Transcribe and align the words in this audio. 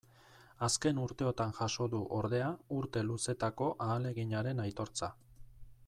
Azken 0.67 1.01
urteotan 1.01 1.53
jaso 1.59 1.87
du, 1.95 1.99
ordea, 2.21 2.47
urte 2.79 3.05
luzetako 3.11 3.69
ahaleginaren 3.87 4.65
aitortza. 4.65 5.13